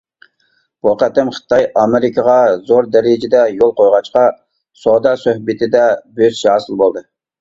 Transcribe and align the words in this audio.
بۇ 0.85 0.93
قېتىم 1.01 1.27
خىتاي 1.35 1.67
ئامېرىكىغا 1.81 2.37
زور 2.71 2.89
دەرىجىدە 2.95 3.43
يول 3.57 3.75
قويغاچقا 3.83 4.25
سودا 4.85 5.13
سۆھبىتىدە 5.25 5.85
بۆسۈش 6.17 6.43
ھاسىل 6.53 6.81
بولدى. 6.85 7.07